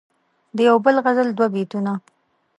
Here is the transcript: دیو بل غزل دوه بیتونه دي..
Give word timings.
دیو 0.57 0.75
بل 0.85 0.95
غزل 1.05 1.27
دوه 1.37 1.47
بیتونه 1.53 1.93
دي.. 2.03 2.03